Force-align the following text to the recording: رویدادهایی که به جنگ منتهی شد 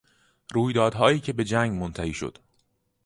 رویدادهایی 0.53 1.19
که 1.19 1.33
به 1.33 1.43
جنگ 1.43 1.79
منتهی 1.79 2.13
شد 2.13 2.37